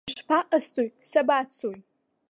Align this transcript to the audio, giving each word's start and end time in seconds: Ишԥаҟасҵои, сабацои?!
Ишԥаҟасҵои, 0.09 0.89
сабацои?! 1.09 1.77